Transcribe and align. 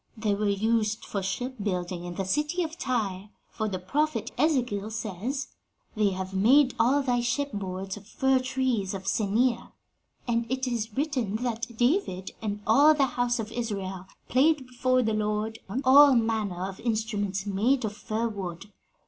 They 0.17 0.33
were 0.33 0.49
used 0.49 1.05
for 1.05 1.21
shipbuilding 1.21 2.05
in 2.05 2.15
the 2.15 2.25
city 2.25 2.63
of 2.63 2.75
Tyre; 2.75 3.29
for 3.51 3.67
the 3.69 3.77
prophet 3.77 4.31
Ezekiel 4.35 4.89
says, 4.89 5.49
'They 5.95 6.09
have 6.09 6.33
made 6.33 6.73
all 6.79 7.03
thy 7.03 7.19
ship 7.21 7.51
boards 7.53 7.97
of 7.97 8.07
fir 8.07 8.39
trees 8.39 8.95
of 8.95 9.05
Senir,' 9.07 9.71
and 10.27 10.47
it 10.51 10.65
is 10.67 10.97
written 10.97 11.35
that 11.43 11.67
'David 11.77 12.31
and 12.41 12.61
all 12.65 12.95
the 12.95 13.05
house 13.13 13.37
of 13.37 13.51
Israel 13.51 14.07
played 14.27 14.65
before 14.65 15.03
the 15.03 15.13
Lord 15.13 15.59
on 15.69 15.83
all 15.85 16.15
manner 16.15 16.65
of 16.67 16.79
instruments 16.79 17.45
made 17.45 17.85
of 17.85 17.95
firwood.' 17.95 18.71